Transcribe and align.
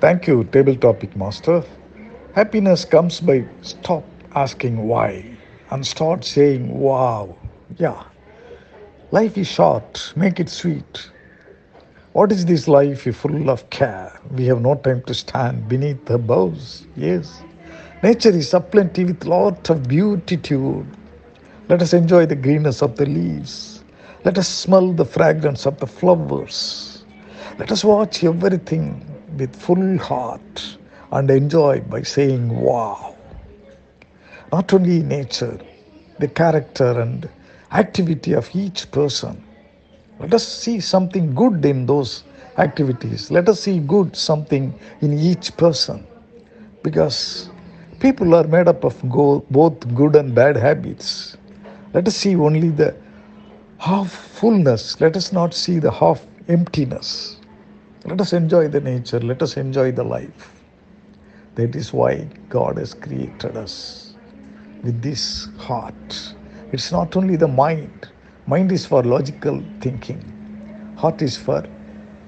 Thank 0.00 0.26
you, 0.26 0.44
Table 0.44 0.74
Topic 0.76 1.14
Master. 1.16 1.62
Happiness 2.34 2.84
comes 2.84 3.20
by 3.20 3.44
stop 3.62 4.04
asking 4.34 4.88
why 4.88 5.24
and 5.70 5.86
start 5.86 6.24
saying 6.24 6.68
wow. 6.78 7.36
Yeah. 7.78 8.04
Life 9.10 9.36
is 9.38 9.48
short, 9.48 10.12
make 10.16 10.40
it 10.40 10.48
sweet. 10.48 11.10
What 12.12 12.32
is 12.32 12.46
this 12.46 12.66
life 12.68 13.06
if 13.06 13.16
full 13.16 13.50
of 13.50 13.68
care? 13.70 14.18
We 14.32 14.46
have 14.46 14.60
no 14.62 14.74
time 14.76 15.02
to 15.02 15.14
stand 15.14 15.68
beneath 15.68 16.04
the 16.06 16.18
boughs. 16.18 16.86
Yes. 16.96 17.42
Nature 18.02 18.30
is 18.30 18.54
aplenty 18.54 19.04
with 19.04 19.26
lot 19.26 19.68
of 19.70 19.86
beautitude. 19.88 20.86
Let 21.68 21.82
us 21.82 21.92
enjoy 21.92 22.26
the 22.26 22.36
greenness 22.36 22.82
of 22.82 22.96
the 22.96 23.06
leaves. 23.06 23.84
Let 24.24 24.38
us 24.38 24.48
smell 24.48 24.92
the 24.92 25.04
fragrance 25.04 25.66
of 25.66 25.78
the 25.78 25.86
flowers. 25.86 27.04
Let 27.58 27.70
us 27.70 27.84
watch 27.84 28.24
everything 28.24 29.09
with 29.40 29.56
full 29.56 29.98
heart 29.98 30.76
and 31.12 31.30
enjoy 31.30 31.80
by 31.80 32.02
saying 32.02 32.48
wow. 32.48 33.16
Not 34.52 34.72
only 34.74 35.02
nature, 35.02 35.58
the 36.18 36.28
character 36.28 37.00
and 37.00 37.28
activity 37.72 38.32
of 38.34 38.50
each 38.54 38.90
person. 38.90 39.42
Let 40.18 40.34
us 40.34 40.46
see 40.46 40.80
something 40.80 41.34
good 41.34 41.64
in 41.64 41.86
those 41.86 42.24
activities. 42.58 43.30
Let 43.30 43.48
us 43.48 43.60
see 43.60 43.78
good 43.78 44.14
something 44.14 44.74
in 45.00 45.18
each 45.18 45.56
person. 45.56 46.06
Because 46.82 47.48
people 48.00 48.34
are 48.34 48.46
made 48.46 48.68
up 48.68 48.84
of 48.84 48.96
go, 49.10 49.44
both 49.50 49.94
good 49.94 50.16
and 50.16 50.34
bad 50.34 50.56
habits. 50.56 51.36
Let 51.94 52.06
us 52.06 52.16
see 52.16 52.36
only 52.36 52.68
the 52.68 52.94
half 53.78 54.10
fullness. 54.12 55.00
Let 55.00 55.16
us 55.16 55.32
not 55.32 55.54
see 55.54 55.78
the 55.78 55.90
half 55.90 56.26
emptiness. 56.48 57.39
Let 58.04 58.20
us 58.20 58.32
enjoy 58.32 58.68
the 58.68 58.80
nature. 58.80 59.20
Let 59.20 59.42
us 59.42 59.56
enjoy 59.56 59.92
the 59.92 60.04
life. 60.04 60.54
That 61.56 61.76
is 61.76 61.92
why 61.92 62.28
God 62.48 62.78
has 62.78 62.94
created 62.94 63.56
us 63.56 64.14
with 64.82 65.02
this 65.02 65.48
heart. 65.58 66.34
It's 66.72 66.90
not 66.92 67.16
only 67.16 67.36
the 67.36 67.48
mind, 67.48 68.08
mind 68.46 68.72
is 68.72 68.86
for 68.86 69.02
logical 69.02 69.62
thinking, 69.80 70.22
heart 70.96 71.20
is 71.20 71.36
for 71.36 71.64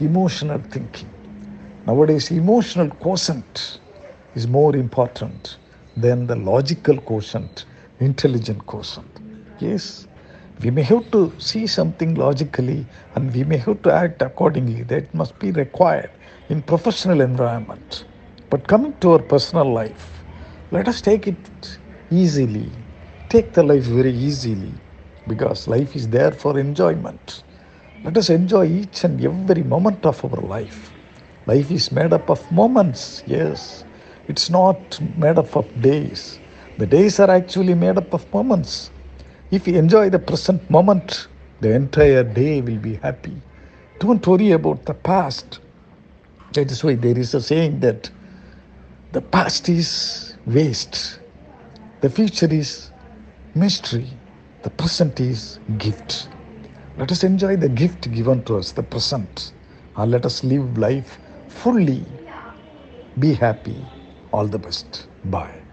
emotional 0.00 0.60
thinking. 0.70 1.10
Nowadays, 1.86 2.30
emotional 2.30 2.88
quotient 2.90 3.80
is 4.34 4.46
more 4.46 4.76
important 4.76 5.58
than 5.96 6.26
the 6.26 6.36
logical 6.36 6.98
quotient, 6.98 7.64
intelligent 8.00 8.64
quotient. 8.66 9.20
Yes, 9.58 10.06
we 10.62 10.70
may 10.70 10.82
have 10.82 11.10
to 11.10 11.34
see 11.38 11.66
something 11.66 12.14
logically 12.14 12.88
and 13.14 13.32
we 13.34 13.44
may 13.44 13.56
have 13.58 13.82
to 13.82 13.92
act 13.92 14.22
accordingly. 14.22 14.82
That 14.82 15.12
must 15.14 15.38
be 15.38 15.50
required 15.52 16.10
in 16.48 16.62
professional 16.62 17.20
environment. 17.20 18.04
But 18.50 18.66
coming 18.68 18.94
to 19.00 19.12
our 19.12 19.22
personal 19.22 19.72
life 19.72 20.24
let 20.70 20.88
us 20.88 21.00
take 21.00 21.26
it 21.28 21.78
easily. 22.10 22.72
Take 23.28 23.52
the 23.52 23.62
life 23.62 23.84
very 23.84 24.12
easily 24.12 24.82
because 25.26 25.68
life 25.68 25.94
is 25.96 26.08
there 26.08 26.32
for 26.32 26.58
enjoyment. 26.58 27.42
Let 28.04 28.16
us 28.16 28.30
enjoy 28.30 28.66
each 28.66 29.04
and 29.04 29.22
every 29.24 29.62
moment 29.62 30.06
of 30.06 30.24
our 30.24 30.40
life. 30.40 30.94
Life 31.46 31.70
is 31.70 31.90
made 31.92 32.12
up 32.12 32.30
of 32.30 32.50
moments 32.50 33.22
yes. 33.26 33.84
It's 34.28 34.50
not 34.50 34.98
made 35.16 35.38
up 35.38 35.56
of 35.56 35.68
days. 35.80 36.40
The 36.78 36.86
days 36.86 37.20
are 37.20 37.30
actually 37.30 37.74
made 37.74 37.96
up 37.98 38.12
of 38.14 38.32
moments 38.32 38.90
if 39.50 39.66
we 39.66 39.76
enjoy 39.76 40.10
the 40.10 40.18
present 40.18 40.68
moment, 40.70 41.28
the 41.60 41.72
entire 41.72 42.24
day 42.24 42.60
will 42.60 42.78
be 42.78 42.96
happy. 42.96 43.36
Don't 44.00 44.26
worry 44.26 44.52
about 44.52 44.84
the 44.84 44.94
past. 44.94 45.60
That 46.52 46.70
is 46.70 46.82
why 46.84 46.94
there 46.94 47.18
is 47.18 47.34
a 47.34 47.40
saying 47.40 47.80
that 47.80 48.10
the 49.12 49.20
past 49.22 49.68
is 49.68 50.34
waste, 50.46 51.20
the 52.00 52.10
future 52.10 52.52
is 52.52 52.90
mystery, 53.54 54.08
the 54.62 54.70
present 54.70 55.20
is 55.20 55.60
gift. 55.78 56.28
Let 56.98 57.12
us 57.12 57.24
enjoy 57.24 57.56
the 57.56 57.68
gift 57.68 58.10
given 58.12 58.42
to 58.44 58.56
us, 58.56 58.72
the 58.72 58.82
present, 58.82 59.52
and 59.96 60.10
let 60.10 60.26
us 60.26 60.42
live 60.44 60.78
life 60.78 61.18
fully. 61.48 62.04
Be 63.18 63.34
happy. 63.34 63.76
All 64.32 64.46
the 64.46 64.58
best. 64.58 65.08
Bye. 65.24 65.65